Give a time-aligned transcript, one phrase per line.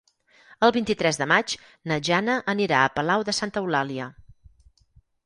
[0.67, 1.53] El vint-i-tres de maig
[1.91, 4.09] na Jana anirà a Palau de Santa Eulàlia.